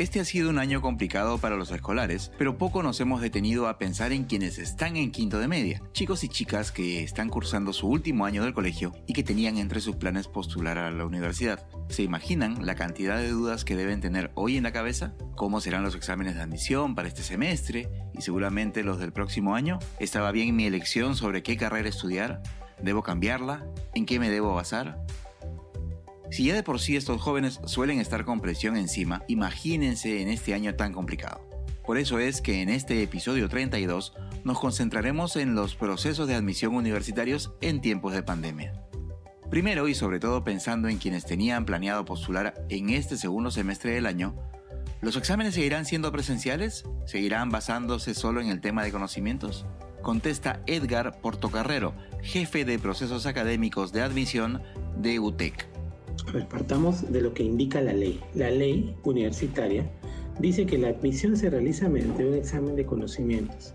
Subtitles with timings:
[0.00, 3.76] Este ha sido un año complicado para los escolares, pero poco nos hemos detenido a
[3.76, 7.86] pensar en quienes están en quinto de media, chicos y chicas que están cursando su
[7.86, 11.68] último año del colegio y que tenían entre sus planes postular a la universidad.
[11.90, 15.12] ¿Se imaginan la cantidad de dudas que deben tener hoy en la cabeza?
[15.36, 19.80] ¿Cómo serán los exámenes de admisión para este semestre y seguramente los del próximo año?
[19.98, 22.42] ¿Estaba bien mi elección sobre qué carrera estudiar?
[22.82, 23.66] ¿Debo cambiarla?
[23.94, 25.04] ¿En qué me debo basar?
[26.30, 30.54] Si ya de por sí estos jóvenes suelen estar con presión encima, imagínense en este
[30.54, 31.40] año tan complicado.
[31.84, 34.12] Por eso es que en este episodio 32
[34.44, 38.80] nos concentraremos en los procesos de admisión universitarios en tiempos de pandemia.
[39.50, 44.06] Primero y sobre todo pensando en quienes tenían planeado postular en este segundo semestre del
[44.06, 44.36] año,
[45.00, 46.84] ¿los exámenes seguirán siendo presenciales?
[47.06, 49.66] ¿Seguirán basándose solo en el tema de conocimientos?
[50.00, 51.92] Contesta Edgar Portocarrero,
[52.22, 54.62] jefe de procesos académicos de admisión
[54.96, 55.69] de UTEC.
[56.32, 58.20] Ver, partamos de lo que indica la ley.
[58.34, 59.90] La ley universitaria
[60.38, 63.74] dice que la admisión se realiza mediante un examen de conocimientos.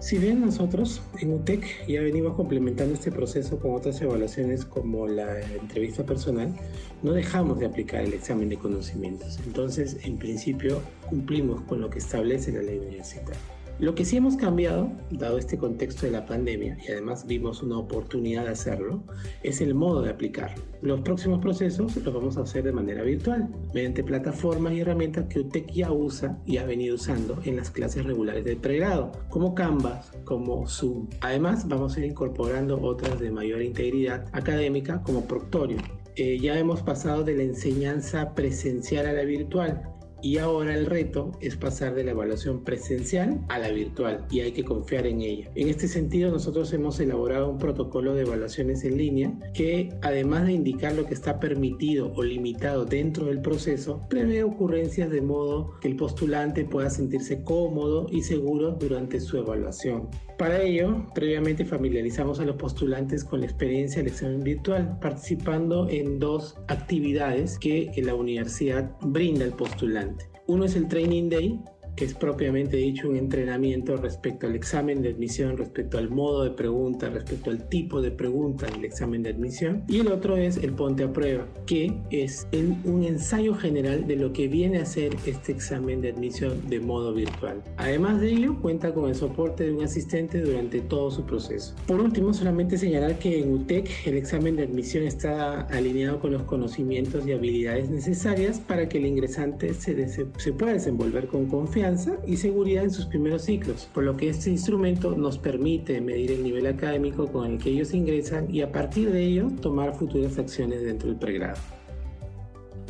[0.00, 5.40] Si bien nosotros en UTEC ya venimos complementando este proceso con otras evaluaciones como la
[5.42, 6.56] entrevista personal,
[7.02, 9.38] no dejamos de aplicar el examen de conocimientos.
[9.46, 13.38] Entonces, en principio, cumplimos con lo que establece la ley universitaria.
[13.80, 17.78] Lo que sí hemos cambiado, dado este contexto de la pandemia, y además vimos una
[17.78, 19.02] oportunidad de hacerlo,
[19.42, 20.62] es el modo de aplicarlo.
[20.82, 25.40] Los próximos procesos los vamos a hacer de manera virtual, mediante plataformas y herramientas que
[25.40, 30.12] UTEC ya usa y ha venido usando en las clases regulares de pregrado, como Canvas,
[30.24, 31.08] como Zoom.
[31.22, 35.78] Además, vamos a ir incorporando otras de mayor integridad académica, como Proctorio.
[36.16, 39.90] Eh, ya hemos pasado de la enseñanza presencial a la virtual
[40.22, 44.52] y ahora el reto es pasar de la evaluación presencial a la virtual y hay
[44.52, 45.50] que confiar en ella.
[45.54, 50.52] En este sentido, nosotros hemos elaborado un protocolo de evaluaciones en línea que, además de
[50.52, 55.88] indicar lo que está permitido o limitado dentro del proceso, prevé ocurrencias de modo que
[55.88, 60.08] el postulante pueda sentirse cómodo y seguro durante su evaluación.
[60.40, 66.18] Para ello, previamente familiarizamos a los postulantes con la experiencia del examen virtual, participando en
[66.18, 70.09] dos actividades que la universidad brinda al postulante.
[70.50, 71.60] Uno es el Training Day,
[71.96, 76.50] que es propiamente dicho un entrenamiento respecto al examen de admisión, respecto al modo de
[76.50, 79.84] pregunta, respecto al tipo de pregunta del examen de admisión.
[79.88, 82.46] Y el otro es el ponte a prueba, que es
[82.84, 87.12] un ensayo general de lo que viene a ser este examen de admisión de modo
[87.12, 87.62] virtual.
[87.76, 91.74] Además de ello, cuenta con el soporte de un asistente durante todo su proceso.
[91.86, 96.42] Por último, solamente señalar que en UTEC el examen de admisión está alineado con los
[96.44, 101.79] conocimientos y habilidades necesarias para que el ingresante se, se pueda desenvolver con confianza
[102.26, 106.42] y seguridad en sus primeros ciclos, por lo que este instrumento nos permite medir el
[106.42, 110.82] nivel académico con el que ellos ingresan y a partir de ello tomar futuras acciones
[110.82, 111.58] dentro del pregrado.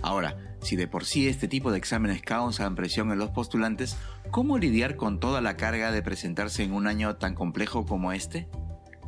[0.00, 3.96] Ahora, si de por sí este tipo de exámenes causan presión en los postulantes,
[4.30, 8.48] ¿cómo lidiar con toda la carga de presentarse en un año tan complejo como este?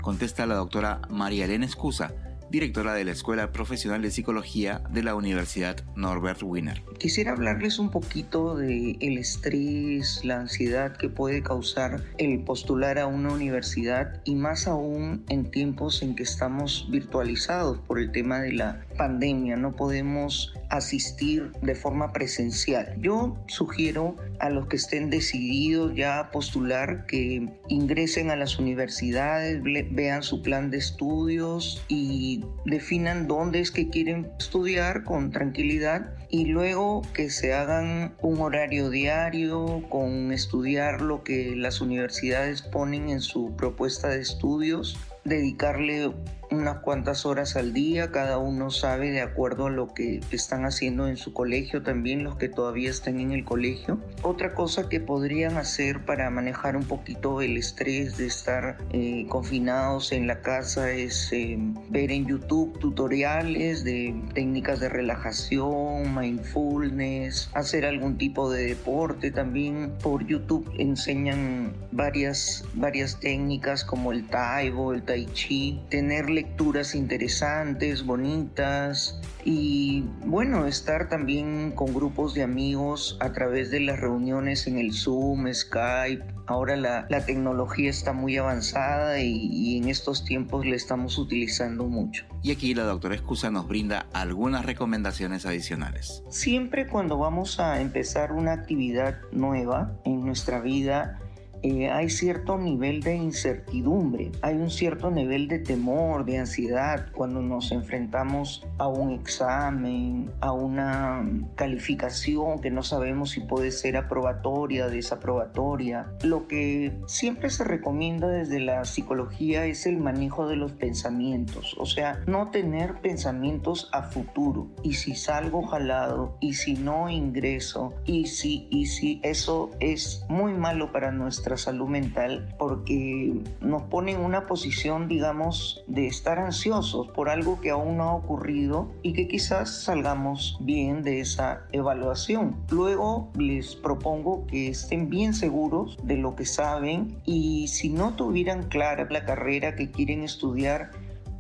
[0.03, 2.13] Contesta la doctora María Elena Escusa,
[2.51, 6.83] directora de la Escuela Profesional de Psicología de la Universidad Norbert Wiener.
[6.99, 13.33] Quisiera hablarles un poquito el estrés, la ansiedad que puede causar el postular a una
[13.33, 18.85] universidad y más aún en tiempos en que estamos virtualizados por el tema de la
[19.01, 22.95] pandemia, no podemos asistir de forma presencial.
[23.01, 29.63] Yo sugiero a los que estén decididos ya a postular que ingresen a las universidades,
[29.91, 36.45] vean su plan de estudios y definan dónde es que quieren estudiar con tranquilidad y
[36.45, 43.23] luego que se hagan un horario diario con estudiar lo que las universidades ponen en
[43.23, 46.13] su propuesta de estudios, dedicarle
[46.51, 51.07] unas cuantas horas al día, cada uno sabe de acuerdo a lo que están haciendo
[51.07, 54.01] en su colegio, también los que todavía están en el colegio.
[54.23, 60.11] Otra cosa que podrían hacer para manejar un poquito el estrés de estar eh, confinados
[60.13, 61.57] en la casa es eh,
[61.89, 69.31] ver en YouTube tutoriales de técnicas de relajación, mindfulness, hacer algún tipo de deporte.
[69.31, 76.95] También por YouTube enseñan varias, varias técnicas como el Taibo, el Tai Chi, tenerle lecturas
[76.95, 84.69] interesantes, bonitas y bueno, estar también con grupos de amigos a través de las reuniones
[84.69, 86.23] en el Zoom, Skype.
[86.47, 92.25] Ahora la, tecnología está muy avanzada y, y, en estos tiempos la estamos utilizando mucho.
[92.45, 96.23] Y aquí la doctora Escusa nos brinda algunas recomendaciones adicionales.
[96.29, 101.19] Siempre cuando vamos a empezar una actividad nueva en nuestra vida,
[101.63, 107.43] eh, hay cierto nivel de incertidumbre, hay un cierto nivel de temor, de ansiedad cuando
[107.43, 111.27] nos enfrentamos a un examen, a una
[111.57, 116.07] calificación que no sabemos si puede ser aprobatoria, desaprobatoria.
[116.23, 121.87] Lo que siempre se recomienda desde la psicología es el manejo de los pensamientos, o
[121.87, 124.69] sea, no tener pensamientos a futuro.
[124.83, 130.53] Y si salgo jalado, y si no ingreso, y si, y si, eso es muy
[130.53, 137.09] malo para nuestra salud mental porque nos pone en una posición, digamos, de estar ansiosos
[137.09, 142.57] por algo que aún no ha ocurrido y que quizás salgamos bien de esa evaluación.
[142.71, 148.65] Luego les propongo que estén bien seguros de lo que saben y si no tuvieran
[148.65, 150.91] clara la carrera que quieren estudiar,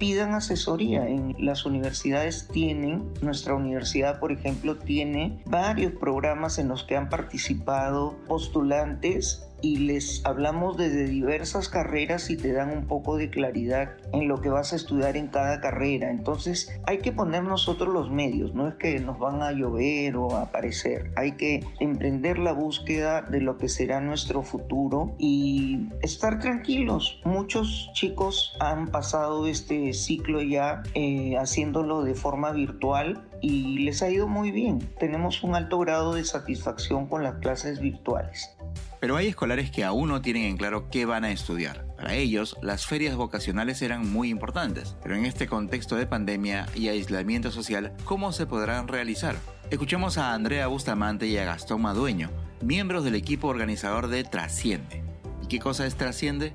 [0.00, 1.06] pidan asesoría.
[1.06, 7.10] En las universidades tienen, nuestra universidad por ejemplo tiene varios programas en los que han
[7.10, 13.90] participado postulantes y les hablamos desde diversas carreras y te dan un poco de claridad
[14.12, 16.10] en lo que vas a estudiar en cada carrera.
[16.10, 20.36] Entonces hay que poner nosotros los medios, no es que nos van a llover o
[20.36, 26.40] a aparecer, hay que emprender la búsqueda de lo que será nuestro futuro y estar
[26.40, 27.20] tranquilos.
[27.24, 34.10] Muchos chicos han pasado este ciclo ya eh, haciéndolo de forma virtual y les ha
[34.10, 34.78] ido muy bien.
[34.98, 38.56] Tenemos un alto grado de satisfacción con las clases virtuales.
[39.00, 41.86] Pero hay escolares que aún no tienen en claro qué van a estudiar.
[41.96, 46.88] Para ellos, las ferias vocacionales eran muy importantes, pero en este contexto de pandemia y
[46.88, 49.36] aislamiento social, ¿cómo se podrán realizar?
[49.70, 52.30] Escuchemos a Andrea Bustamante y a Gastón Madueño,
[52.62, 55.02] miembros del equipo organizador de Trasciende.
[55.42, 56.52] ¿Y qué cosa es Trasciende?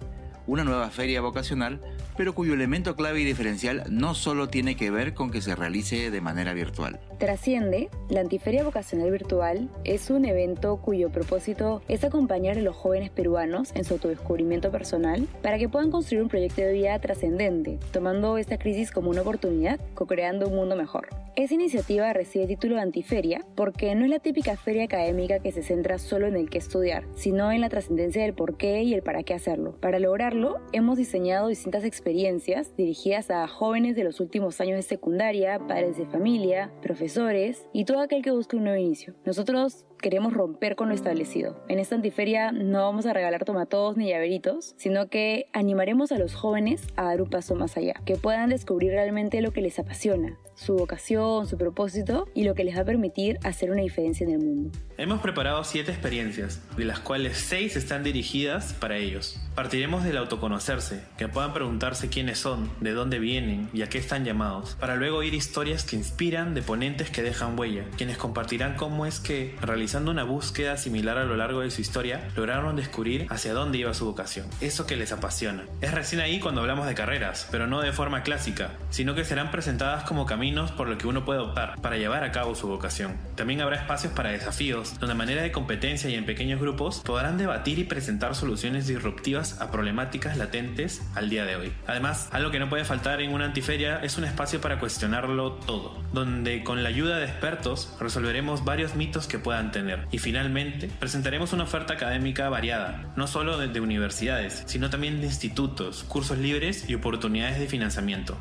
[0.47, 1.81] Una nueva feria vocacional
[2.17, 6.11] pero cuyo elemento clave y diferencial no solo tiene que ver con que se realice
[6.11, 6.99] de manera virtual.
[7.19, 13.09] Trasciende, la Antiferia Vocacional Virtual es un evento cuyo propósito es acompañar a los jóvenes
[13.09, 18.37] peruanos en su autodescubrimiento personal para que puedan construir un proyecto de vida trascendente, tomando
[18.37, 21.24] esta crisis como una oportunidad, co-creando un mundo mejor.
[21.37, 25.63] Esa iniciativa recibe título de Antiferia porque no es la típica feria académica que se
[25.63, 29.03] centra solo en el qué estudiar, sino en la trascendencia del por qué y el
[29.03, 29.75] para qué hacerlo.
[29.81, 35.59] Para lograrlo, hemos diseñado distintas experiencias dirigidas a jóvenes de los últimos años de secundaria,
[35.59, 39.13] padres de familia, profesores y todo aquel que busque un nuevo inicio.
[39.25, 41.61] Nosotros queremos romper con lo establecido.
[41.67, 46.33] En esta antiferia no vamos a regalar tomatodos ni llaveritos, sino que animaremos a los
[46.33, 50.37] jóvenes a dar un paso más allá, que puedan descubrir realmente lo que les apasiona,
[50.53, 54.33] su vocación, su propósito y lo que les va a permitir hacer una diferencia en
[54.33, 54.71] el mundo.
[54.97, 59.41] Hemos preparado siete experiencias, de las cuales seis están dirigidas para ellos.
[59.55, 64.23] Partiremos del autoconocerse, que puedan preguntarse quiénes son, de dónde vienen y a qué están
[64.23, 69.05] llamados, para luego oír historias que inspiran de ponentes que dejan huella, quienes compartirán cómo
[69.05, 73.53] es que realizando una búsqueda similar a lo largo de su historia, lograron descubrir hacia
[73.53, 75.63] dónde iba su vocación, eso que les apasiona.
[75.81, 79.51] Es recién ahí cuando hablamos de carreras, pero no de forma clásica, sino que serán
[79.51, 83.15] presentadas como caminos por los que uno puede optar para llevar a cabo su vocación.
[83.35, 87.37] También habrá espacios para desafíos, donde a manera de competencia y en pequeños grupos podrán
[87.37, 91.73] debatir y presentar soluciones disruptivas a problemáticas latentes al día de hoy.
[91.87, 96.01] Además, algo que no puede faltar en una antiferia es un espacio para cuestionarlo todo,
[96.11, 101.53] donde con la ayuda de expertos resolveremos varios mitos que puedan tener y finalmente, presentaremos
[101.53, 106.95] una oferta académica variada, no solo de universidades, sino también de institutos, cursos libres y
[106.95, 108.37] oportunidades de financiamiento.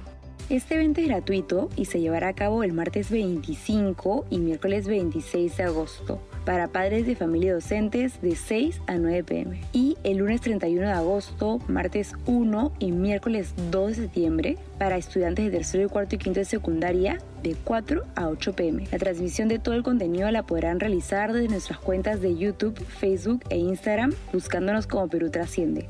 [0.51, 5.57] Este evento es gratuito y se llevará a cabo el martes 25 y miércoles 26
[5.57, 10.43] de agosto para padres de familia docentes de 6 a 9 pm y el lunes
[10.43, 16.17] 31 de agosto, martes 1 y miércoles 2 de septiembre para estudiantes de tercero, cuarto
[16.17, 18.87] y quinto de secundaria de 4 a 8 pm.
[18.93, 23.43] La transmisión de todo el contenido la podrán realizar desde nuestras cuentas de YouTube, Facebook
[23.49, 25.89] e Instagram buscándonos como Perú Trasciende.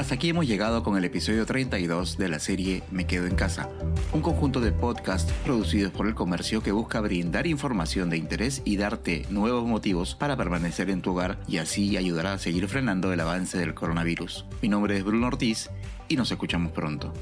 [0.00, 3.68] Hasta aquí hemos llegado con el episodio 32 de la serie Me Quedo en Casa,
[4.14, 8.78] un conjunto de podcasts producidos por el comercio que busca brindar información de interés y
[8.78, 13.20] darte nuevos motivos para permanecer en tu hogar y así ayudar a seguir frenando el
[13.20, 14.46] avance del coronavirus.
[14.62, 15.68] Mi nombre es Bruno Ortiz
[16.08, 17.12] y nos escuchamos pronto.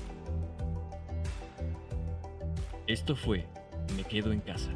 [2.86, 3.44] Esto fue
[3.96, 4.70] Me Quedo en Casa.